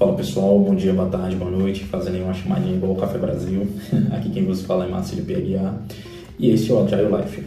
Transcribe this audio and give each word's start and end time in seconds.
Fala 0.00 0.14
pessoal, 0.14 0.58
bom 0.58 0.74
dia, 0.74 0.94
boa 0.94 1.10
tarde, 1.10 1.36
boa 1.36 1.50
noite, 1.50 1.84
fazendo 1.84 2.24
uma 2.24 2.32
chamadinha 2.32 2.74
igual 2.74 2.92
o 2.92 2.96
Café 2.96 3.18
Brasil. 3.18 3.68
Aqui 4.12 4.30
quem 4.30 4.46
vos 4.46 4.62
fala 4.62 4.86
é 4.86 4.88
Márcio 4.88 5.14
de 5.14 5.20
PGA 5.20 5.74
e 6.38 6.48
este 6.48 6.70
é 6.70 6.74
o 6.74 6.82
Agile 6.82 7.02
Life. 7.02 7.44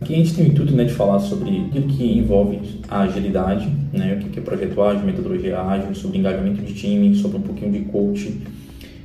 Aqui 0.00 0.14
a 0.14 0.16
gente 0.16 0.34
tem 0.34 0.46
o 0.46 0.48
intuito 0.48 0.74
né, 0.74 0.82
de 0.82 0.92
falar 0.92 1.20
sobre 1.20 1.48
aquilo 1.68 1.86
que 1.86 2.18
envolve 2.18 2.58
a 2.88 3.02
agilidade, 3.02 3.72
né, 3.92 4.20
o 4.20 4.30
que 4.30 4.36
é 4.36 4.42
projeto 4.42 4.82
ágil, 4.82 5.06
metodologia 5.06 5.60
ágil, 5.60 5.94
sobre 5.94 6.18
engajamento 6.18 6.60
de 6.60 6.74
time, 6.74 7.14
sobre 7.14 7.38
um 7.38 7.42
pouquinho 7.42 7.70
de 7.70 7.78
coaching, 7.82 8.42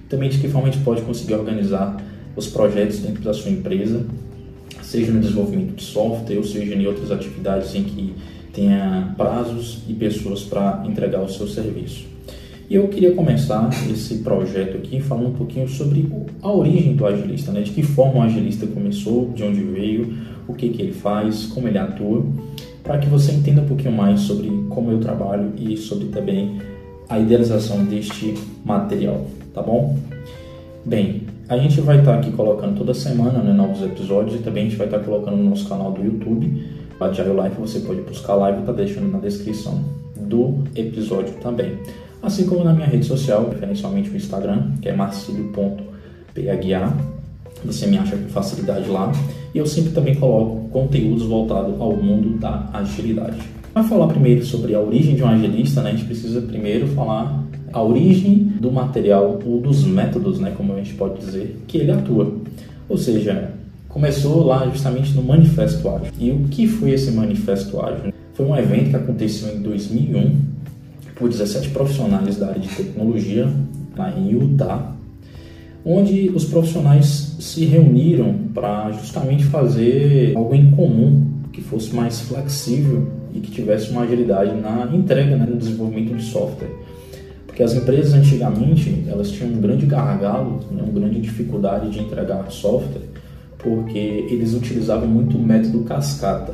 também 0.10 0.28
de 0.28 0.40
que 0.40 0.48
forma 0.48 0.68
a 0.68 0.72
gente 0.72 0.84
pode 0.84 1.04
conseguir 1.04 1.36
organizar 1.36 2.04
os 2.36 2.48
projetos 2.48 2.98
dentro 2.98 3.22
da 3.22 3.32
sua 3.32 3.52
empresa, 3.52 4.04
seja 4.82 5.12
no 5.12 5.20
desenvolvimento 5.20 5.76
de 5.76 5.84
software 5.84 6.38
ou 6.38 6.44
seja 6.44 6.74
em 6.74 6.88
outras 6.88 7.12
atividades 7.12 7.76
em 7.76 7.84
que 7.84 8.16
tenha 8.52 9.14
prazos 9.16 9.84
e 9.88 9.94
pessoas 9.94 10.42
para 10.42 10.84
entregar 10.88 11.22
o 11.22 11.30
seu 11.30 11.48
serviço. 11.48 12.10
E 12.72 12.76
eu 12.76 12.88
queria 12.88 13.14
começar 13.14 13.70
esse 13.92 14.20
projeto 14.20 14.78
aqui 14.78 15.02
falando 15.02 15.28
um 15.28 15.34
pouquinho 15.34 15.68
sobre 15.68 16.10
a 16.42 16.50
origem 16.50 16.96
do 16.96 17.06
agilista, 17.06 17.52
né? 17.52 17.64
de 17.64 17.72
que 17.72 17.84
forma 17.84 18.22
o 18.22 18.24
agilista 18.24 18.66
começou, 18.66 19.30
de 19.36 19.44
onde 19.44 19.62
veio, 19.62 20.16
o 20.48 20.54
que, 20.54 20.70
que 20.70 20.82
ele 20.82 20.94
faz, 20.94 21.48
como 21.48 21.68
ele 21.68 21.78
atua, 21.78 22.26
para 22.82 22.98
que 22.98 23.10
você 23.10 23.34
entenda 23.34 23.60
um 23.60 23.68
pouquinho 23.68 23.92
mais 23.92 24.22
sobre 24.22 24.50
como 24.70 24.90
eu 24.90 25.02
trabalho 25.02 25.52
e 25.58 25.76
sobre 25.76 26.06
também 26.06 26.62
a 27.10 27.20
idealização 27.20 27.84
deste 27.84 28.36
material, 28.64 29.28
tá 29.54 29.62
bom? 29.62 29.98
Bem, 30.86 31.24
a 31.50 31.58
gente 31.58 31.82
vai 31.82 32.00
estar 32.00 32.20
aqui 32.20 32.32
colocando 32.32 32.78
toda 32.78 32.94
semana 32.94 33.40
né, 33.40 33.52
novos 33.52 33.82
episódios 33.82 34.40
e 34.40 34.44
também 34.44 34.68
a 34.68 34.70
gente 34.70 34.78
vai 34.78 34.88
estar 34.88 35.00
colocando 35.00 35.36
no 35.36 35.50
nosso 35.50 35.68
canal 35.68 35.92
do 35.92 36.02
YouTube, 36.02 36.64
Agile 37.02 37.32
Life, 37.32 37.60
você 37.60 37.82
pode 37.82 38.00
buscar 38.00 38.36
lá 38.36 38.50
e 38.50 38.62
tá 38.62 38.72
deixando 38.72 39.12
na 39.12 39.20
descrição 39.20 39.84
do 40.16 40.64
episódio 40.74 41.34
também 41.42 41.78
assim 42.22 42.46
como 42.46 42.64
na 42.64 42.74
minha 42.74 42.88
rede 42.88 43.06
social, 43.06 43.46
preferencialmente 43.46 44.10
o 44.10 44.16
Instagram, 44.16 44.72
que 44.82 44.90
é 44.90 44.94
marcilio.pha. 44.94 46.94
Você 47.66 47.88
me 47.88 47.98
acha 47.98 48.16
com 48.16 48.28
facilidade 48.30 48.90
lá. 48.90 49.12
E 49.54 49.58
eu 49.58 49.66
sempre 49.66 49.92
também 49.92 50.16
coloco 50.16 50.70
conteúdos 50.70 51.24
voltados 51.24 51.80
ao 51.80 51.96
mundo 51.96 52.40
da 52.40 52.70
agilidade. 52.74 53.38
Para 53.74 53.84
falar 53.84 54.08
primeiro 54.08 54.46
sobre 54.46 54.76
a 54.76 54.80
origem 54.80 55.16
de 55.16 55.24
um 55.24 55.28
agilista, 55.28 55.82
né, 55.82 55.92
a 55.92 55.94
gente 55.94 56.06
precisa 56.06 56.42
primeiro 56.42 56.88
falar 56.88 57.44
a 57.72 57.82
origem 57.82 58.54
do 58.60 58.72
material 58.72 59.40
ou 59.46 59.62
dos 59.62 59.86
métodos, 59.86 60.40
né, 60.40 60.54
como 60.58 60.74
a 60.74 60.78
gente 60.78 60.94
pode 60.94 61.20
dizer, 61.20 61.58
que 61.68 61.78
ele 61.78 61.92
atua. 61.92 62.34
Ou 62.90 62.98
seja, 62.98 63.52
começou 63.88 64.46
lá 64.46 64.68
justamente 64.68 65.14
no 65.14 65.24
Manifesto 65.24 65.88
Ágil. 65.88 66.12
E 66.20 66.32
o 66.32 66.40
que 66.50 66.68
foi 66.68 66.92
esse 66.92 67.12
Manifesto 67.12 67.82
Ágil? 67.82 68.14
Foi 68.34 68.46
um 68.46 68.58
evento 68.58 68.90
que 68.90 68.96
aconteceu 68.96 69.56
em 69.56 69.62
2001 69.62 70.36
por 71.16 71.30
17 71.30 71.70
profissionais 71.70 72.38
da 72.38 72.48
área 72.48 72.62
de 72.62 72.70
tecnologia 72.70 73.48
lá 73.96 74.12
em 74.18 74.32
Utah, 74.32 74.94
onde 75.86 76.30
os 76.34 76.46
profissionais 76.46 77.36
se 77.40 77.66
reuniram 77.66 78.34
para 78.54 78.92
justamente 78.92 79.44
fazer 79.46 80.34
algo 80.36 80.54
em 80.54 80.72
comum 80.72 81.28
que 81.52 81.62
fosse 81.62 81.94
mais 81.94 82.22
flexível 82.22 83.08
e 83.34 83.40
que 83.40 83.52
tivesse 83.52 83.92
uma 83.92 84.04
agilidade 84.04 84.54
na 84.60 84.90
entrega, 84.94 85.36
né, 85.36 85.46
no 85.46 85.58
desenvolvimento 85.58 86.16
de 86.16 86.24
software. 86.24 86.70
Porque 87.48 87.64
as 87.64 87.74
empresas 87.74 88.14
antigamente 88.14 89.04
elas 89.08 89.32
tinham 89.32 89.52
um 89.52 89.62
grande 89.62 89.86
gargalo, 89.86 90.60
né, 90.72 90.82
uma 90.84 90.92
grande 90.92 91.20
dificuldade 91.20 91.90
de 91.90 92.00
entregar 92.00 92.50
software, 92.52 93.02
porque 93.58 93.98
eles 93.98 94.54
utilizavam 94.54 95.08
muito 95.08 95.38
o 95.38 95.42
método 95.42 95.84
cascata 95.84 96.54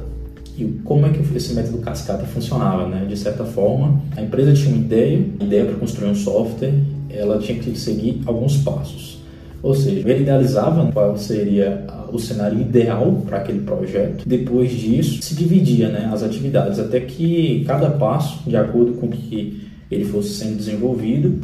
e 0.58 0.66
como 0.84 1.06
é 1.06 1.10
que 1.10 1.20
esse 1.38 1.54
método 1.54 1.78
cascata 1.78 2.26
funcionava, 2.26 2.88
né? 2.88 3.06
De 3.08 3.16
certa 3.16 3.46
forma, 3.46 4.02
a 4.16 4.22
empresa 4.22 4.54
tinha 4.54 4.74
uma 4.74 4.84
ideia, 4.84 5.18
ideia 5.40 5.66
para 5.66 5.76
construir 5.76 6.10
um 6.10 6.16
software, 6.16 6.74
ela 7.10 7.38
tinha 7.38 7.60
que 7.60 7.78
seguir 7.78 8.22
alguns 8.26 8.58
passos. 8.58 9.18
Ou 9.62 9.74
seja, 9.74 10.00
ele 10.10 10.22
idealizava 10.22 10.92
qual 10.92 11.18
seria 11.18 11.86
o 12.12 12.20
cenário 12.20 12.60
ideal 12.60 13.24
para 13.26 13.38
aquele 13.38 13.60
projeto. 13.62 14.24
Depois 14.28 14.72
disso, 14.72 15.22
se 15.22 15.36
dividia 15.36 15.90
né, 15.90 16.10
as 16.12 16.24
atividades, 16.24 16.80
até 16.80 17.00
que 17.00 17.64
cada 17.66 17.90
passo, 17.90 18.48
de 18.48 18.56
acordo 18.56 18.94
com 18.94 19.08
que 19.10 19.62
ele 19.92 20.06
fosse 20.06 20.30
sendo 20.36 20.58
desenvolvido, 20.58 21.40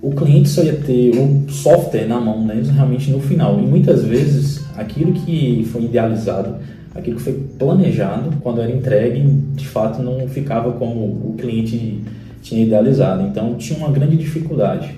o 0.00 0.10
cliente 0.10 0.48
só 0.48 0.62
ia 0.62 0.74
ter 0.74 1.10
o 1.16 1.50
software 1.50 2.06
na 2.06 2.20
mão, 2.20 2.44
né, 2.44 2.60
realmente 2.74 3.10
no 3.10 3.20
final. 3.20 3.58
E 3.60 3.62
muitas 3.62 4.04
vezes, 4.04 4.62
aquilo 4.76 5.12
que 5.12 5.66
foi 5.70 5.84
idealizado 5.84 6.56
aquilo 6.94 7.16
que 7.16 7.22
foi 7.22 7.34
planejado, 7.58 8.36
quando 8.42 8.60
era 8.60 8.70
entregue, 8.70 9.20
de 9.54 9.66
fato 9.66 10.02
não 10.02 10.28
ficava 10.28 10.72
como 10.72 11.04
o 11.04 11.34
cliente 11.38 12.00
tinha 12.42 12.64
idealizado. 12.64 13.22
Então 13.22 13.54
tinha 13.54 13.78
uma 13.78 13.90
grande 13.90 14.16
dificuldade. 14.16 14.94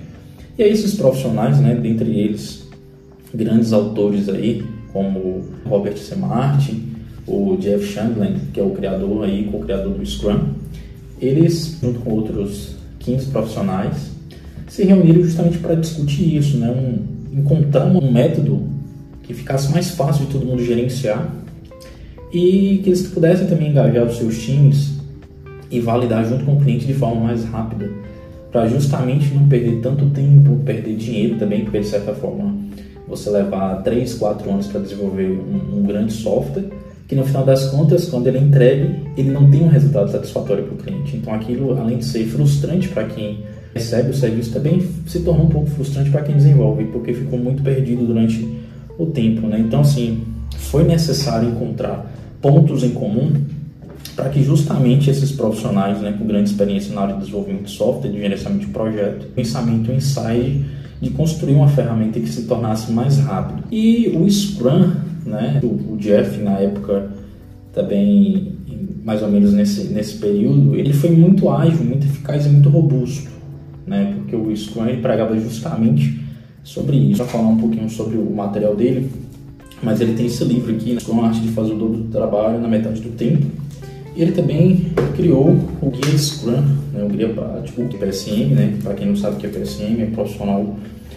E 0.57 0.63
aí 0.63 0.71
esses 0.71 0.95
profissionais, 0.95 1.59
né, 1.59 1.75
dentre 1.75 2.09
eles 2.17 2.67
grandes 3.33 3.73
autores 3.73 4.29
aí, 4.29 4.63
como 4.93 5.43
Robert 5.65 5.97
C. 5.97 6.15
Martin, 6.15 6.95
o 7.27 7.57
Jeff 7.57 7.85
Chandler, 7.85 8.33
que 8.53 8.59
é 8.59 8.63
o 8.63 8.69
criador 8.69 9.25
aí, 9.25 9.45
co-criador 9.51 9.93
do 9.93 10.05
Scrum, 10.05 10.39
eles, 11.21 11.77
junto 11.81 11.99
com 11.99 12.11
outros 12.11 12.75
15 12.99 13.27
profissionais, 13.27 14.11
se 14.67 14.83
reuniram 14.83 15.23
justamente 15.23 15.57
para 15.57 15.75
discutir 15.75 16.37
isso, 16.37 16.57
né? 16.57 16.69
Um, 16.69 17.39
encontrar 17.39 17.85
um 17.85 18.11
método 18.11 18.63
que 19.23 19.33
ficasse 19.33 19.71
mais 19.71 19.89
fácil 19.89 20.25
de 20.25 20.31
todo 20.31 20.45
mundo 20.45 20.63
gerenciar 20.63 21.29
e 22.35 22.79
que 22.83 22.89
eles 22.89 23.07
pudessem 23.07 23.47
também 23.47 23.69
engajar 23.69 24.03
os 24.03 24.17
seus 24.17 24.37
times 24.43 24.91
e 25.71 25.79
validar 25.79 26.27
junto 26.27 26.43
com 26.43 26.55
o 26.55 26.59
cliente 26.59 26.85
de 26.85 26.93
forma 26.93 27.21
mais 27.21 27.45
rápida, 27.45 27.89
para 28.51 28.67
justamente 28.67 29.33
não 29.33 29.47
perder 29.47 29.79
tanto 29.79 30.09
tempo, 30.09 30.57
perder 30.65 30.97
dinheiro 30.97 31.37
também, 31.37 31.61
porque 31.61 31.79
de 31.79 31.87
certa 31.87 32.13
forma 32.13 32.53
você 33.07 33.29
levar 33.29 33.81
3, 33.83 34.15
4 34.15 34.49
anos 34.51 34.67
para 34.67 34.81
desenvolver 34.81 35.31
um, 35.31 35.77
um, 35.77 35.83
grande 35.83 36.11
software, 36.11 36.65
que 37.07 37.15
no 37.15 37.23
final 37.23 37.45
das 37.45 37.69
contas, 37.69 38.09
quando 38.09 38.27
ele 38.27 38.37
é 38.37 38.41
entregue, 38.41 38.99
ele 39.15 39.31
não 39.31 39.49
tem 39.49 39.63
um 39.63 39.69
resultado 39.69 40.11
satisfatório 40.11 40.65
para 40.65 40.73
o 40.73 40.77
cliente. 40.77 41.15
Então 41.15 41.33
aquilo, 41.33 41.79
além 41.79 41.99
de 41.99 42.05
ser 42.05 42.25
frustrante 42.25 42.89
para 42.89 43.05
quem 43.05 43.45
recebe 43.73 44.09
o 44.09 44.13
serviço, 44.13 44.51
também 44.51 44.85
se 45.07 45.21
tornou 45.21 45.45
um 45.45 45.49
pouco 45.49 45.69
frustrante 45.69 46.09
para 46.09 46.21
quem 46.21 46.35
desenvolve, 46.35 46.83
porque 46.85 47.13
ficou 47.13 47.39
muito 47.39 47.63
perdido 47.63 48.05
durante 48.05 48.45
o 48.99 49.05
tempo. 49.05 49.47
Né? 49.47 49.59
Então, 49.59 49.79
assim, 49.79 50.21
foi 50.57 50.83
necessário 50.83 51.47
encontrar 51.47 52.11
pontos 52.45 52.83
em 52.83 52.91
comum 52.91 53.31
para 54.15 54.29
que 54.29 54.43
justamente 54.43 55.09
esses 55.09 55.31
profissionais 55.31 55.99
né, 55.99 56.15
com 56.15 56.27
grande 56.27 56.51
experiência 56.51 56.93
na 56.93 57.01
área 57.01 57.15
de 57.15 57.21
desenvolvimento 57.21 57.63
de 57.63 57.71
software, 57.71 58.11
de 58.11 58.19
gerenciamento 58.19 58.67
de 58.67 58.71
projeto, 58.71 59.25
pensamento 59.33 59.91
em 59.91 59.95
ensaio 59.95 60.63
de 61.01 61.09
construir 61.09 61.55
uma 61.55 61.67
ferramenta 61.67 62.19
que 62.19 62.29
se 62.29 62.43
tornasse 62.43 62.91
mais 62.91 63.17
rápido. 63.17 63.63
E 63.71 64.15
o 64.15 64.29
Scrum, 64.29 64.91
né, 65.25 65.59
o 65.63 65.97
Jeff 65.97 66.39
na 66.39 66.59
época 66.59 67.09
também 67.73 68.53
mais 69.03 69.23
ou 69.23 69.29
menos 69.29 69.51
nesse, 69.51 69.85
nesse 69.85 70.17
período, 70.17 70.75
ele 70.75 70.93
foi 70.93 71.09
muito 71.09 71.49
ágil, 71.49 71.83
muito 71.83 72.05
eficaz 72.05 72.45
e 72.45 72.49
muito 72.49 72.69
robusto, 72.69 73.29
né, 73.87 74.13
porque 74.17 74.35
o 74.35 74.55
Scrum 74.55 74.85
ele 74.85 75.01
pregava 75.01 75.35
justamente 75.39 76.21
sobre 76.63 76.95
isso. 76.95 77.17
Para 77.17 77.25
falar 77.25 77.47
um 77.47 77.57
pouquinho 77.57 77.89
sobre 77.89 78.17
o 78.17 78.31
material 78.31 78.75
dele, 78.75 79.09
mas 79.85 80.01
ele 80.01 80.13
tem 80.13 80.25
esse 80.25 80.43
livro 80.43 80.73
aqui, 80.73 80.93
né, 80.93 80.99
com 81.05 81.21
a 81.21 81.27
arte 81.27 81.39
de 81.39 81.49
fazer 81.49 81.73
o 81.73 81.77
dobro 81.77 81.97
do 81.97 82.11
trabalho 82.11 82.59
na 82.59 82.67
metade 82.67 82.99
do 82.99 83.09
tempo. 83.11 83.45
E 84.15 84.21
ele 84.21 84.31
também 84.31 84.87
criou 85.15 85.55
o 85.81 85.89
guia 85.91 86.17
Scrum, 86.17 86.61
né, 86.91 87.03
o 87.03 87.07
guia 87.07 87.29
prático, 87.29 87.81
o 87.81 87.87
PSM, 87.87 88.55
né, 88.55 88.77
para 88.81 88.95
quem 88.95 89.07
não 89.07 89.15
sabe 89.15 89.35
o 89.35 89.39
que 89.39 89.45
é 89.45 89.49
PSM, 89.49 90.01
é 90.01 90.05
profissional 90.07 90.75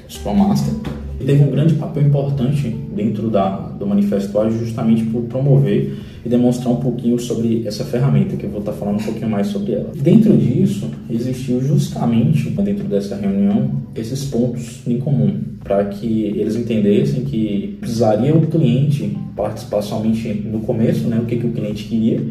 Scrum 0.09 0.35
Master. 0.35 0.75
Ele 1.19 1.33
teve 1.33 1.45
um 1.45 1.51
grande 1.51 1.75
papel 1.75 2.05
importante 2.05 2.69
dentro 2.95 3.31
da, 3.31 3.57
do 3.57 3.87
Manifesto 3.87 4.33
justamente 4.51 5.05
por 5.05 5.23
promover 5.23 5.97
e 6.29 6.31
demonstrar 6.31 6.73
um 6.73 6.77
pouquinho 6.77 7.19
sobre 7.19 7.67
essa 7.67 7.85
ferramenta, 7.85 8.37
que 8.37 8.45
eu 8.45 8.51
vou 8.51 8.61
estar 8.61 8.73
falando 8.73 9.01
um 9.01 9.05
pouquinho 9.05 9.31
mais 9.31 9.47
sobre 9.47 9.73
ela. 9.73 9.91
Dentro 9.97 10.37
disso, 10.37 10.91
existiu 11.09 11.61
justamente, 11.63 12.51
dentro 12.51 12.85
dessa 12.85 13.17
reunião, 13.17 13.71
esses 13.95 14.25
pontos 14.27 14.81
em 14.87 14.99
comum, 14.99 15.41
para 15.65 15.87
que 15.87 16.25
eles 16.37 16.55
entendessem 16.55 17.25
que 17.25 17.79
precisaria 17.81 18.35
o 18.37 18.47
cliente 18.47 19.17
participar 19.35 19.81
somente 19.81 20.29
no 20.29 20.61
começo, 20.61 21.09
né, 21.09 21.19
o 21.19 21.25
que, 21.25 21.37
que 21.37 21.47
o 21.47 21.53
cliente 21.53 21.85
queria, 21.85 22.23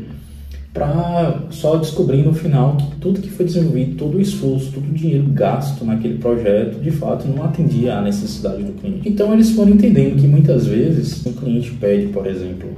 para 0.71 1.45
só 1.50 1.77
descobrir 1.77 2.21
no 2.21 2.33
final 2.33 2.77
que 2.77 2.97
tudo 2.97 3.19
que 3.19 3.29
foi 3.29 3.47
desenvolvido, 3.47 3.95
todo 3.95 4.17
o 4.17 4.21
esforço, 4.21 4.71
todo 4.73 4.88
o 4.88 4.93
dinheiro 4.93 5.25
gasto 5.29 5.83
naquele 5.83 6.19
projeto, 6.19 6.79
de 6.79 6.91
fato 6.91 7.27
não 7.27 7.43
atendia 7.43 7.95
à 7.95 8.01
necessidade 8.03 8.61
do 8.61 8.73
cliente. 8.73 9.09
Então 9.09 9.33
eles 9.33 9.50
foram 9.51 9.71
entendendo 9.71 10.21
que 10.21 10.27
muitas 10.27 10.67
vezes 10.67 11.25
o 11.25 11.33
cliente 11.33 11.71
pede, 11.71 12.07
por 12.07 12.27
exemplo, 12.27 12.69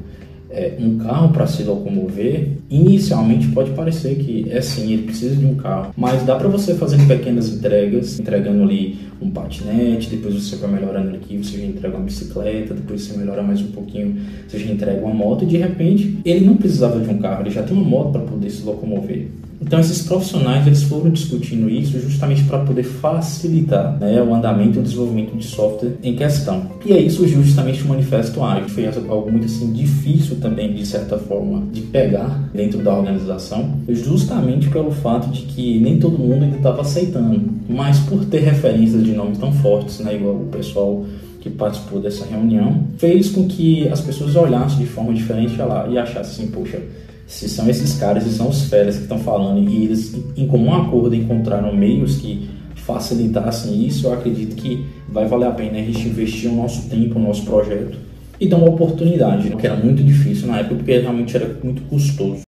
é, 0.50 0.76
um 0.80 0.98
carro 0.98 1.32
para 1.32 1.48
se 1.48 1.64
locomover 1.64 2.59
inicialmente 2.70 3.48
pode 3.48 3.72
parecer 3.72 4.16
que 4.16 4.46
é 4.50 4.62
sim, 4.62 4.94
ele 4.94 5.04
precisa 5.04 5.36
de 5.36 5.46
um 5.46 5.56
carro, 5.56 5.94
mas 5.98 6.24
dá 6.24 6.36
para 6.36 6.48
você 6.48 6.76
fazer 6.76 6.98
pequenas 7.08 7.50
entregas, 7.50 8.20
entregando 8.20 8.64
ali 8.64 9.00
um 9.22 9.30
patinete, 9.30 10.10
depois 10.10 10.36
você 10.36 10.56
vai 10.56 10.72
melhorando 10.72 11.16
aqui, 11.16 11.38
você 11.38 11.58
já 11.58 11.66
entrega 11.66 11.96
uma 11.96 12.06
bicicleta, 12.06 12.74
depois 12.74 13.02
você 13.02 13.18
melhora 13.18 13.44
mais 13.44 13.62
um 13.62 13.72
pouquinho, 13.72 14.18
você 14.48 14.60
já 14.60 14.72
entrega 14.72 15.04
uma 15.06 15.14
moto 15.14 15.44
e 15.44 15.48
de 15.48 15.58
repente 15.58 16.20
ele 16.24 16.46
não 16.46 16.56
precisava 16.56 17.00
de 17.00 17.10
um 17.10 17.18
carro, 17.18 17.42
ele 17.44 17.52
já 17.52 17.64
tem 17.64 17.76
uma 17.76 17.86
moto 17.86 18.12
para 18.12 18.22
poder 18.22 18.50
se 18.50 18.64
locomover. 18.64 19.28
Então 19.62 19.80
esses 19.80 20.04
profissionais 20.04 20.66
eles 20.66 20.84
foram 20.84 21.10
discutindo 21.10 21.70
isso 21.70 22.00
justamente 22.00 22.44
para 22.44 22.60
poder 22.60 22.84
facilitar 22.84 23.98
né, 24.00 24.22
o 24.22 24.34
andamento 24.34 24.78
e 24.78 24.80
o 24.80 24.84
desenvolvimento 24.84 25.36
de 25.36 25.46
software 25.46 25.94
em 26.02 26.16
questão. 26.16 26.72
E 26.86 26.94
aí 26.94 27.10
surgiu 27.10 27.44
justamente 27.44 27.84
o 27.84 27.88
manifesto 27.88 28.42
ágil, 28.42 28.70
foi 28.70 28.88
algo 28.88 29.32
muito 29.32 29.46
assim 29.46 29.72
difícil 29.74 30.38
também 30.38 30.74
de 30.74 30.86
certa 30.86 31.18
forma 31.18 31.68
de 31.74 31.82
pegar 31.82 32.50
dentro 32.60 32.80
da 32.80 32.94
organização, 32.94 33.78
justamente 33.88 34.68
pelo 34.68 34.92
fato 34.92 35.30
de 35.30 35.44
que 35.44 35.80
nem 35.80 35.98
todo 35.98 36.20
mundo 36.20 36.44
ainda 36.44 36.58
estava 36.58 36.82
aceitando, 36.82 37.42
mas 37.70 38.00
por 38.00 38.26
ter 38.26 38.40
referências 38.40 39.02
de 39.02 39.14
nomes 39.14 39.38
tão 39.38 39.54
fortes, 39.54 40.00
né, 40.00 40.16
igual 40.16 40.36
o 40.36 40.48
pessoal 40.48 41.06
que 41.40 41.50
participou 41.50 42.02
dessa 42.02 42.26
reunião, 42.26 42.84
fez 42.98 43.30
com 43.30 43.48
que 43.48 43.88
as 43.88 44.02
pessoas 44.02 44.36
olhassem 44.36 44.80
de 44.80 44.88
forma 44.88 45.14
diferente 45.14 45.56
lá 45.56 45.88
e 45.88 45.98
achassem 45.98 46.44
assim, 46.44 46.48
poxa, 46.52 46.82
se 47.26 47.48
são 47.48 47.70
esses 47.70 47.94
caras, 47.94 48.24
se 48.24 48.32
são 48.32 48.50
os 48.50 48.64
feras 48.64 48.98
que 48.98 49.04
estão 49.04 49.20
falando 49.20 49.70
e 49.70 49.86
eles 49.86 50.14
em 50.36 50.46
comum 50.46 50.74
acordo 50.74 51.16
encontraram 51.16 51.74
meios 51.74 52.18
que 52.18 52.50
facilitassem 52.76 53.86
isso, 53.86 54.08
eu 54.08 54.14
acredito 54.14 54.56
que 54.56 54.86
vai 55.08 55.26
valer 55.26 55.48
a 55.48 55.52
pena 55.52 55.80
a 55.80 55.82
gente 55.82 56.10
investir 56.10 56.52
o 56.52 56.56
nosso 56.56 56.90
tempo, 56.90 57.18
o 57.18 57.22
nosso 57.22 57.46
projeto 57.46 57.98
e 58.40 58.48
dar 58.48 58.58
uma 58.58 58.70
oportunidade, 58.70 59.50
que 59.50 59.68
era 59.68 59.76
muito 59.76 60.02
difícil 60.02 60.48
na 60.48 60.60
época 60.60 60.76
porque 60.76 60.98
realmente 60.98 61.36
era 61.36 61.58
muito 61.62 61.82
custoso. 61.84 62.49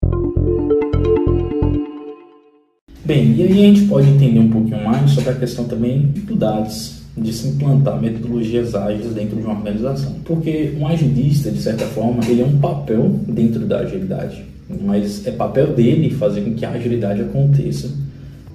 Bem, 3.11 3.35
e 3.37 3.43
aí 3.43 3.53
a 3.53 3.55
gente 3.55 3.87
pode 3.87 4.09
entender 4.09 4.39
um 4.39 4.51
pouquinho 4.51 4.85
mais 4.85 5.11
sobre 5.11 5.31
a 5.31 5.35
questão 5.35 5.65
também 5.65 6.03
de 6.03 6.07
dificuldades 6.13 7.03
de 7.19 7.33
se 7.33 7.49
implantar 7.49 8.01
metodologias 8.01 8.73
ágeis 8.77 9.13
dentro 9.13 9.35
de 9.35 9.43
uma 9.43 9.55
organização. 9.55 10.15
Porque 10.25 10.77
um 10.79 10.87
agilista, 10.87 11.51
de 11.51 11.61
certa 11.61 11.87
forma, 11.87 12.21
ele 12.29 12.41
é 12.41 12.45
um 12.45 12.59
papel 12.59 13.11
dentro 13.27 13.67
da 13.67 13.81
agilidade 13.81 14.45
mas 14.81 15.27
é 15.27 15.33
papel 15.33 15.75
dele 15.75 16.11
fazer 16.11 16.43
com 16.43 16.55
que 16.55 16.65
a 16.65 16.71
agilidade 16.71 17.23
aconteça 17.23 17.91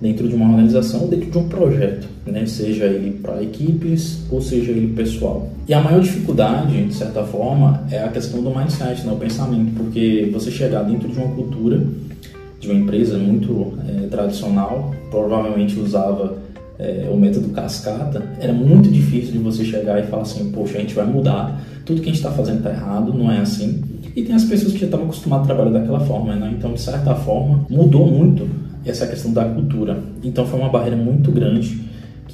dentro 0.01 0.27
de 0.27 0.35
uma 0.35 0.49
organização 0.49 1.07
dentro 1.07 1.31
de 1.31 1.37
um 1.37 1.47
projeto, 1.47 2.07
né? 2.25 2.45
seja 2.45 2.85
ele 2.85 3.19
para 3.19 3.41
equipes 3.41 4.19
ou 4.29 4.41
seja 4.41 4.71
ele 4.71 4.93
pessoal. 4.93 5.49
E 5.67 5.73
a 5.73 5.81
maior 5.81 6.01
dificuldade, 6.01 6.85
de 6.85 6.93
certa 6.93 7.23
forma, 7.23 7.83
é 7.89 8.03
a 8.03 8.09
questão 8.09 8.41
do 8.41 8.49
mindset, 8.55 9.05
né? 9.05 9.11
o 9.11 9.15
pensamento, 9.15 9.71
porque 9.75 10.29
você 10.31 10.51
chegar 10.51 10.83
dentro 10.83 11.09
de 11.09 11.17
uma 11.17 11.29
cultura 11.33 11.85
de 12.59 12.69
uma 12.69 12.79
empresa 12.79 13.17
muito 13.17 13.77
é, 13.87 14.07
tradicional, 14.07 14.93
provavelmente 15.09 15.79
usava 15.79 16.37
é, 16.77 17.09
o 17.11 17.17
método 17.17 17.49
cascata, 17.49 18.23
era 18.39 18.53
muito 18.53 18.89
difícil 18.89 19.33
de 19.33 19.37
você 19.39 19.63
chegar 19.63 19.99
e 19.99 20.03
falar 20.07 20.23
assim, 20.23 20.51
poxa, 20.51 20.77
a 20.77 20.81
gente 20.81 20.93
vai 20.93 21.05
mudar, 21.05 21.61
tudo 21.85 22.01
que 22.01 22.09
a 22.09 22.13
gente 22.13 22.21
está 22.21 22.31
fazendo 22.31 22.57
está 22.57 22.71
errado, 22.71 23.13
não 23.13 23.31
é 23.31 23.39
assim. 23.39 23.81
E 24.15 24.23
tem 24.23 24.35
as 24.35 24.45
pessoas 24.45 24.73
que 24.73 24.79
já 24.79 24.85
estavam 24.85 25.05
acostumadas 25.05 25.49
a 25.49 25.53
trabalhar 25.53 25.79
daquela 25.79 25.99
forma, 25.99 26.35
né? 26.35 26.53
Então, 26.57 26.73
de 26.73 26.81
certa 26.81 27.13
forma, 27.15 27.65
mudou 27.69 28.07
muito 28.07 28.47
essa 28.85 29.05
questão 29.05 29.33
da 29.33 29.45
cultura. 29.45 29.99
Então, 30.23 30.45
foi 30.45 30.59
uma 30.59 30.69
barreira 30.69 30.95
muito 30.95 31.31
grande 31.31 31.84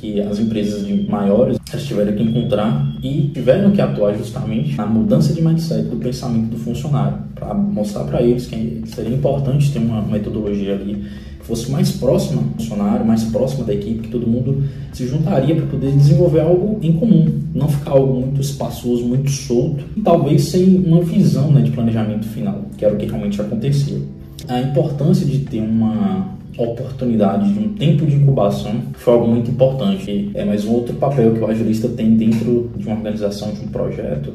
que 0.01 0.19
as 0.19 0.39
empresas 0.39 0.83
maiores 1.07 1.57
tiveram 1.85 2.13
que 2.13 2.23
encontrar 2.23 2.91
e 3.03 3.29
tiveram 3.31 3.69
que 3.69 3.79
atuar 3.79 4.17
justamente 4.17 4.75
na 4.75 4.87
mudança 4.87 5.31
de 5.31 5.41
mindset 5.41 5.83
do 5.83 5.97
pensamento 5.97 6.49
do 6.49 6.57
funcionário 6.57 7.19
para 7.35 7.53
mostrar 7.53 8.05
para 8.05 8.21
eles 8.21 8.47
que 8.47 8.81
seria 8.87 9.15
importante 9.15 9.71
ter 9.71 9.77
uma 9.77 10.01
metodologia 10.01 10.73
ali 10.73 11.05
fosse 11.51 11.69
mais 11.69 11.91
próxima 11.91 12.41
do 12.41 12.49
funcionário, 12.57 13.05
mais 13.05 13.23
próxima 13.25 13.65
da 13.65 13.73
equipe, 13.73 14.03
que 14.03 14.09
todo 14.09 14.25
mundo 14.25 14.63
se 14.93 15.05
juntaria 15.07 15.55
para 15.55 15.65
poder 15.65 15.91
desenvolver 15.91 16.41
algo 16.41 16.79
em 16.81 16.93
comum, 16.93 17.41
não 17.53 17.67
ficar 17.67 17.91
algo 17.91 18.21
muito 18.21 18.39
espaçoso, 18.39 19.03
muito 19.03 19.29
solto, 19.29 19.83
e 19.97 20.01
talvez 20.01 20.45
sem 20.45 20.77
uma 20.77 21.01
visão 21.01 21.51
né, 21.51 21.61
de 21.61 21.71
planejamento 21.71 22.25
final, 22.27 22.65
que 22.77 22.85
era 22.85 22.93
o 22.93 22.97
que 22.97 23.05
realmente 23.05 23.41
aconteceu. 23.41 24.01
A 24.47 24.61
importância 24.61 25.25
de 25.25 25.39
ter 25.39 25.59
uma 25.59 26.40
oportunidade 26.57 27.53
de 27.53 27.59
um 27.59 27.73
tempo 27.73 28.05
de 28.05 28.15
incubação 28.15 28.81
foi 28.93 29.13
algo 29.13 29.27
muito 29.27 29.51
importante. 29.51 30.31
É 30.33 30.43
mais 30.43 30.65
um 30.65 30.73
outro 30.73 30.95
papel 30.95 31.33
que 31.33 31.39
o 31.39 31.47
agilista 31.47 31.87
tem 31.89 32.15
dentro 32.15 32.71
de 32.75 32.87
uma 32.87 32.95
organização, 32.95 33.53
de 33.53 33.61
um 33.61 33.67
projeto, 33.67 34.33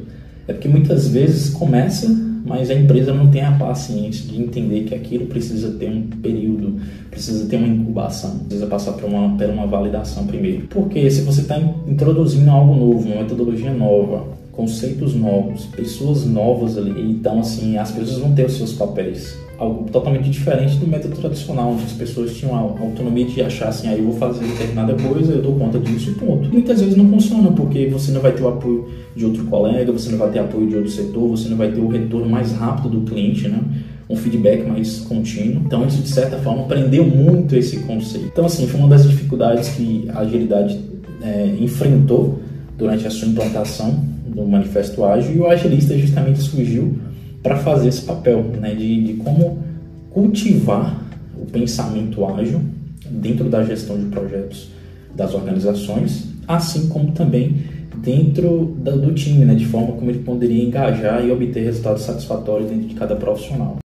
é 0.49 0.53
porque 0.53 0.69
muitas 0.69 1.09
vezes 1.09 1.51
começa 1.51 2.09
mas 2.47 2.71
a 2.71 2.75
empresa 2.75 3.13
não 3.13 3.27
tem 3.29 3.43
a 3.43 3.51
paciência 3.51 4.25
de 4.25 4.41
entender 4.41 4.85
que 4.85 4.95
aquilo 4.95 5.27
precisa 5.27 5.73
ter 5.73 5.91
um 5.91 6.03
período, 6.03 6.81
precisa 7.11 7.45
ter 7.47 7.57
uma 7.57 7.67
incubação, 7.67 8.39
precisa 8.39 8.69
passar 8.69 8.93
por 8.93 9.05
uma, 9.11 9.37
por 9.37 9.51
uma 9.51 9.67
validação 9.67 10.25
primeiro. 10.27 10.69
Porque 10.69 11.11
se 11.11 11.23
você 11.23 11.41
está 11.41 11.59
introduzindo 11.89 12.49
algo 12.49 12.75
novo, 12.75 13.09
uma 13.09 13.23
metodologia 13.23 13.73
nova, 13.73 14.25
conceitos 14.53 15.13
novos, 15.13 15.67
pessoas 15.67 16.25
novas 16.25 16.79
ali, 16.79 17.11
então 17.11 17.41
assim, 17.41 17.77
as 17.79 17.91
pessoas 17.91 18.19
vão 18.19 18.33
ter 18.33 18.47
os 18.47 18.57
seus 18.57 18.73
papéis 18.73 19.37
algo 19.59 19.89
totalmente 19.91 20.29
diferente 20.29 20.77
do 20.77 20.87
método 20.87 21.17
tradicional, 21.17 21.73
onde 21.73 21.85
as 21.85 21.93
pessoas 21.93 22.37
tinham 22.37 22.55
a 22.55 22.59
autonomia 22.59 23.25
de 23.25 23.41
achar 23.43 23.69
assim, 23.69 23.89
aí 23.89 23.95
ah, 23.95 23.99
eu 23.99 24.05
vou 24.05 24.15
fazer 24.15 24.45
determinada 24.47 24.95
coisa, 24.95 25.33
eu 25.33 25.43
dou 25.43 25.55
conta 25.55 25.79
disso 25.79 26.11
e 26.11 26.15
ponto. 26.15 26.45
E 26.45 26.53
muitas 26.53 26.81
vezes 26.81 26.97
não 26.97 27.09
funciona, 27.09 27.51
porque 27.53 27.87
você 27.87 28.13
não 28.13 28.21
vai 28.21 28.33
ter 28.33 28.43
o 28.43 28.49
apoio 28.49 28.89
de 29.15 29.25
outro 29.25 29.45
colega, 29.45 29.91
você 29.91 30.11
não 30.11 30.19
vai 30.19 30.31
ter 30.31 30.41
apoio 30.41 30.69
de 30.69 30.77
outro 30.77 30.91
setor, 30.91 31.29
você 31.29 31.49
não 31.49 31.57
vai 31.57 31.73
ter 31.73 31.81
o 31.81 31.89
retorno 31.89 32.29
mais 32.29 32.53
rápido 32.53 33.01
do 33.01 33.11
cliente, 33.11 33.49
né? 33.49 33.61
um 34.09 34.17
feedback 34.17 34.65
mais 34.65 35.01
contínuo. 35.01 35.63
Então, 35.67 35.87
isso, 35.87 36.01
de 36.01 36.09
certa 36.09 36.37
forma, 36.39 36.63
aprendeu 36.63 37.05
muito 37.05 37.57
esse 37.57 37.81
conceito. 37.81 38.29
Então, 38.33 38.47
assim, 38.47 38.67
foi 38.67 38.79
uma 38.79 38.89
das 38.89 39.09
dificuldades 39.09 39.71
que 39.71 40.09
a 40.13 40.21
agilidade 40.21 40.81
é, 41.23 41.57
enfrentou 41.59 42.41
durante 42.79 43.07
a 43.07 43.11
sua 43.11 43.29
implantação 43.29 44.05
do 44.27 44.47
Manifesto 44.47 45.05
Ágil, 45.05 45.35
e 45.35 45.39
o 45.41 45.47
agilista 45.47 45.97
justamente 45.99 46.41
surgiu 46.41 46.99
para 47.47 47.59
fazer 47.59 47.91
esse 47.91 48.03
papel, 48.03 48.43
né, 48.61 48.75
de, 48.75 49.05
de 49.05 49.13
como 49.15 49.59
cultivar 50.11 51.01
o 51.41 51.47
pensamento 51.47 52.27
ágil 52.27 52.61
dentro 53.09 53.49
da 53.49 53.63
gestão 53.63 53.97
de 53.97 54.07
projetos 54.07 54.71
das 55.15 55.33
organizações, 55.33 56.27
assim 56.49 56.89
como 56.89 57.13
também 57.13 57.63
dentro 57.99 58.77
do 58.81 59.15
time, 59.15 59.45
né, 59.45 59.55
de 59.55 59.65
forma 59.65 59.93
como 59.93 60.11
ele 60.11 60.25
poderia 60.25 60.65
engajar 60.65 61.25
e 61.25 61.31
obter 61.31 61.63
resultados 61.63 62.03
satisfatórios 62.03 62.69
dentro 62.69 62.89
de 62.89 62.95
cada 62.97 63.15
profissional. 63.15 63.77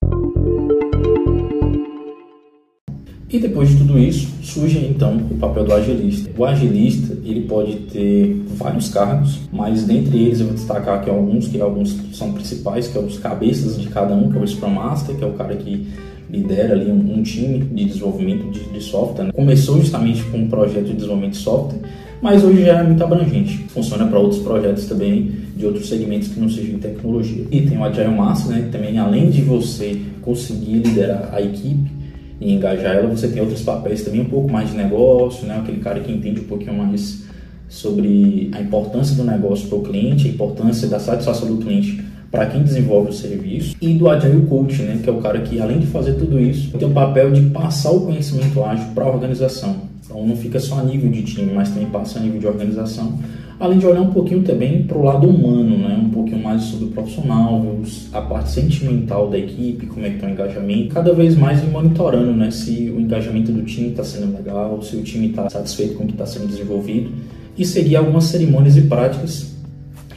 E 3.33 3.39
depois 3.39 3.69
de 3.69 3.77
tudo 3.77 3.97
isso, 3.97 4.29
surge 4.43 4.79
então 4.79 5.17
o 5.31 5.37
papel 5.37 5.65
do 5.65 5.73
agilista. 5.73 6.29
O 6.37 6.45
agilista, 6.45 7.17
ele 7.25 7.43
pode 7.43 7.77
ter 7.93 8.43
vários 8.57 8.89
cargos, 8.89 9.39
mas 9.53 9.85
dentre 9.85 10.19
eles 10.19 10.41
eu 10.41 10.47
vou 10.47 10.55
destacar 10.57 10.99
aqui 10.99 11.09
alguns, 11.09 11.47
que 11.47 11.61
alguns 11.61 11.97
são 12.13 12.33
principais, 12.33 12.89
que 12.89 12.99
é 12.99 13.01
os 13.01 13.19
cabeças 13.19 13.81
de 13.81 13.89
cada 13.89 14.15
um, 14.17 14.33
que 14.33 14.37
é 14.37 14.41
o 14.41 14.47
Scrum 14.47 14.71
Master, 14.71 15.15
que 15.15 15.23
é 15.23 15.27
o 15.27 15.35
cara 15.35 15.55
que 15.55 15.87
lidera 16.29 16.75
ali 16.75 16.91
um, 16.91 17.19
um 17.19 17.23
time 17.23 17.61
de 17.61 17.85
desenvolvimento 17.85 18.51
de, 18.51 18.65
de 18.65 18.81
software. 18.81 19.27
Né? 19.27 19.33
Começou 19.33 19.79
justamente 19.81 20.25
com 20.25 20.39
um 20.39 20.49
projeto 20.49 20.87
de 20.87 20.95
desenvolvimento 20.95 21.35
de 21.35 21.39
software, 21.39 21.79
mas 22.21 22.43
hoje 22.43 22.65
já 22.65 22.81
é 22.81 22.83
muito 22.83 23.03
abrangente. 23.03 23.59
Funciona 23.69 24.07
para 24.09 24.19
outros 24.19 24.43
projetos 24.43 24.87
também 24.87 25.31
de 25.57 25.67
outros 25.67 25.89
segmentos 25.89 26.29
que 26.29 26.41
não 26.41 26.49
sejam 26.49 26.81
tecnologia. 26.81 27.45
E 27.49 27.61
tem 27.61 27.79
o 27.79 27.85
Agile 27.85 28.09
Master, 28.09 28.57
né, 28.57 28.63
que 28.63 28.77
também 28.77 28.99
além 28.99 29.31
de 29.31 29.41
você 29.43 30.01
conseguir 30.21 30.79
liderar 30.79 31.31
a 31.33 31.41
equipe, 31.41 32.00
e 32.41 32.53
engajar 32.55 32.97
ela, 32.97 33.09
você 33.09 33.29
tem 33.29 33.41
outros 33.41 33.63
papéis 33.63 34.03
também, 34.03 34.23
um 34.23 34.31
pouco 34.31 34.51
mais 34.51 34.71
de 34.71 34.77
negócio, 34.77 35.47
né? 35.47 35.59
aquele 35.59 35.81
cara 35.81 36.01
que 36.01 36.11
entende 36.11 36.41
um 36.41 36.45
pouquinho 36.45 36.75
mais 36.75 37.25
sobre 37.69 38.51
a 38.53 38.61
importância 38.61 39.15
do 39.15 39.25
negócio 39.25 39.69
para 39.69 39.79
o 39.79 39.83
cliente, 39.83 40.27
a 40.27 40.31
importância 40.31 40.89
da 40.89 40.99
satisfação 40.99 41.49
do 41.49 41.63
cliente 41.63 42.03
para 42.31 42.47
quem 42.47 42.63
desenvolve 42.63 43.11
o 43.11 43.13
serviço, 43.13 43.77
e 43.81 43.93
do 43.95 44.09
Agile 44.09 44.47
Coach, 44.47 44.81
né? 44.83 45.01
que 45.03 45.11
é 45.11 45.13
o 45.13 45.19
cara 45.19 45.41
que, 45.41 45.61
além 45.61 45.81
de 45.81 45.87
fazer 45.87 46.15
tudo 46.15 46.39
isso, 46.39 46.71
tem 46.79 46.89
o 46.89 46.93
papel 46.93 47.33
de 47.33 47.43
passar 47.51 47.91
o 47.91 48.07
conhecimento 48.07 48.63
ágil 48.63 48.87
para 48.95 49.05
a 49.05 49.09
organização. 49.09 49.91
Então 50.05 50.27
não 50.27 50.37
fica 50.37 50.59
só 50.59 50.79
a 50.79 50.83
nível 50.83 51.11
de 51.11 51.23
time, 51.23 51.53
mas 51.53 51.69
também 51.71 51.89
passa 51.91 52.19
a 52.19 52.23
nível 52.23 52.39
de 52.41 52.47
organização 52.47 53.19
além 53.61 53.79
de 53.79 53.87
olhar 53.87 54.01
um 54.01 54.11
pouquinho 54.11 54.43
também 54.43 54.83
para 54.85 54.97
o 54.97 55.05
lado 55.05 55.29
humano, 55.29 55.77
né? 55.77 56.03
um 56.03 56.09
pouquinho 56.09 56.43
mais 56.43 56.63
sobre 56.63 56.87
o 56.87 56.89
profissional, 56.89 57.63
a 58.11 58.23
parte 58.23 58.51
sentimental 58.51 59.29
da 59.29 59.39
equipe, 59.39 59.87
como 59.87 60.05
é 60.07 60.09
que 60.09 60.15
está 60.17 60.27
o 60.27 60.31
engajamento, 60.31 60.95
cada 60.95 61.13
vez 61.13 61.37
mais 61.37 61.63
monitorando 61.71 62.33
né? 62.33 62.51
se 62.51 62.91
o 62.91 62.99
engajamento 62.99 63.53
do 63.53 63.63
time 63.63 63.91
está 63.91 64.03
sendo 64.03 64.35
legal, 64.35 64.81
se 64.83 64.97
o 64.97 65.03
time 65.03 65.29
está 65.29 65.51
satisfeito 65.51 65.95
com 65.95 66.05
o 66.05 66.07
que 66.07 66.15
está 66.15 66.25
sendo 66.25 66.47
desenvolvido 66.47 67.13
e 67.57 67.65
seguir 67.67 67.97
algumas 67.97 68.25
cerimônias 68.25 68.79
e 68.79 68.83
práticas 68.83 69.51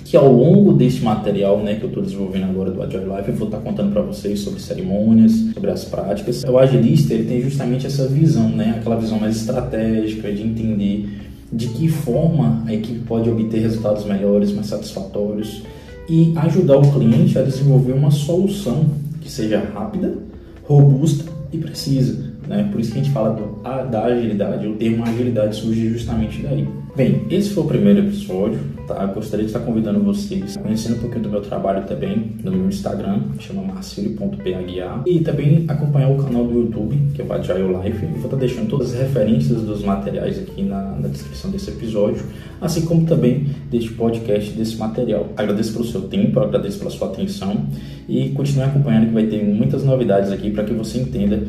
que 0.05 0.15
ao 0.15 0.31
longo 0.31 0.73
deste 0.73 1.03
material 1.03 1.57
né, 1.57 1.73
que 1.73 1.83
eu 1.83 1.89
estou 1.89 2.03
desenvolvendo 2.03 2.43
agora 2.43 2.69
do 2.69 2.81
Agile 2.83 3.05
Life, 3.05 3.29
eu 3.29 3.35
vou 3.35 3.47
estar 3.47 3.57
tá 3.57 3.63
contando 3.63 3.91
para 3.91 4.03
vocês 4.03 4.39
sobre 4.41 4.61
cerimônias, 4.61 5.31
sobre 5.53 5.71
as 5.71 5.83
práticas. 5.85 6.43
O 6.43 6.57
agilista 6.59 7.15
ele 7.15 7.23
tem 7.23 7.41
justamente 7.41 7.87
essa 7.87 8.07
visão, 8.07 8.47
né, 8.47 8.75
aquela 8.77 8.95
visão 8.95 9.19
mais 9.19 9.35
estratégica 9.35 10.31
de 10.31 10.43
entender 10.43 11.09
de 11.53 11.67
que 11.67 11.87
forma 11.87 12.63
a 12.65 12.73
equipe 12.73 12.99
pode 12.99 13.29
obter 13.29 13.61
resultados 13.61 14.05
melhores, 14.05 14.51
mais 14.51 14.67
satisfatórios 14.67 15.63
e 16.09 16.33
ajudar 16.35 16.77
o 16.77 16.91
cliente 16.91 17.37
a 17.37 17.43
desenvolver 17.43 17.93
uma 17.93 18.11
solução 18.11 18.85
que 19.21 19.31
seja 19.31 19.59
rápida, 19.73 20.17
robusta 20.63 21.31
e 21.51 21.57
precisa. 21.57 22.33
Né? 22.47 22.67
Por 22.71 22.81
isso 22.81 22.91
que 22.91 22.99
a 22.99 23.03
gente 23.03 23.13
fala 23.13 23.35
do, 23.35 23.61
da 23.89 24.05
agilidade. 24.05 24.67
O 24.67 24.75
termo 24.75 25.03
agilidade 25.03 25.55
surge 25.55 25.89
justamente 25.89 26.41
daí. 26.41 26.67
Bem, 26.95 27.25
esse 27.31 27.49
foi 27.49 27.63
o 27.63 27.67
primeiro 27.67 28.01
episódio. 28.01 28.59
Tá? 28.87 29.01
Eu 29.01 29.15
gostaria 29.15 29.43
de 29.43 29.51
estar 29.51 29.61
convidando 29.65 29.99
vocês 30.01 30.55
a 30.55 30.61
conhecer 30.61 30.91
um 30.91 30.99
pouquinho 30.99 31.23
do 31.23 31.29
meu 31.29 31.41
trabalho 31.41 31.87
também 31.87 32.33
no 32.43 32.51
meu 32.51 32.67
Instagram, 32.67 33.21
chama 33.39 33.63
marcilio.paguiar, 33.63 35.01
e 35.07 35.21
também 35.21 35.65
acompanhar 35.67 36.11
o 36.11 36.23
canal 36.23 36.45
do 36.45 36.59
YouTube, 36.59 36.95
que 37.15 37.21
é 37.23 37.25
o 37.25 37.33
Agile 37.33 37.63
Life. 37.63 38.03
Eu 38.03 38.11
vou 38.11 38.25
estar 38.25 38.37
deixando 38.37 38.69
todas 38.69 38.93
as 38.93 38.99
referências 38.99 39.63
dos 39.63 39.83
materiais 39.83 40.37
aqui 40.37 40.61
na, 40.61 40.91
na 40.91 41.07
descrição 41.07 41.49
desse 41.49 41.71
episódio, 41.71 42.23
assim 42.61 42.85
como 42.85 43.07
também 43.07 43.47
deste 43.71 43.91
podcast, 43.93 44.51
desse 44.51 44.77
material. 44.77 45.29
Agradeço 45.35 45.73
pelo 45.73 45.85
seu 45.85 46.01
tempo, 46.01 46.39
agradeço 46.41 46.77
pela 46.77 46.91
sua 46.91 47.07
atenção 47.07 47.65
e 48.07 48.29
continue 48.29 48.65
acompanhando 48.65 49.07
que 49.07 49.13
vai 49.13 49.25
ter 49.25 49.43
muitas 49.43 49.83
novidades 49.83 50.31
aqui 50.31 50.51
para 50.51 50.63
que 50.63 50.73
você 50.73 50.99
entenda 50.99 51.41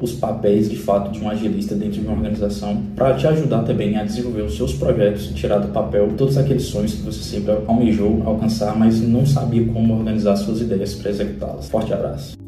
os 0.00 0.12
papéis 0.12 0.68
de 0.68 0.76
fato 0.76 1.10
de 1.10 1.22
um 1.22 1.28
agilista 1.28 1.74
dentro 1.74 2.00
de 2.00 2.06
uma 2.06 2.16
organização 2.16 2.82
para 2.94 3.14
te 3.14 3.26
ajudar 3.26 3.62
também 3.62 3.96
a 3.96 4.04
desenvolver 4.04 4.42
os 4.42 4.56
seus 4.56 4.72
projetos, 4.74 5.28
tirar 5.28 5.58
do 5.58 5.68
papel 5.68 6.12
todos 6.16 6.36
aqueles 6.36 6.64
sonhos 6.64 6.94
que 6.94 7.02
você 7.02 7.22
sempre 7.22 7.56
almejou 7.66 8.22
alcançar, 8.24 8.76
mas 8.76 9.00
não 9.00 9.24
sabia 9.24 9.66
como 9.72 9.98
organizar 9.98 10.36
suas 10.36 10.60
ideias 10.60 10.94
para 10.94 11.10
executá-las. 11.10 11.68
Forte 11.68 11.92
abraço. 11.92 12.45